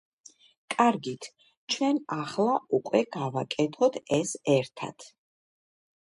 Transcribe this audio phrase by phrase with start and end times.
[0.73, 1.25] კარგით,
[1.73, 5.05] ჩვენ ახლა უკვე გავაკეთოთ ეს ერთად.